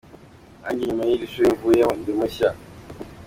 [0.61, 2.49] Nanjye nyuma y’iri shuri mvuyemo, ndi mushya.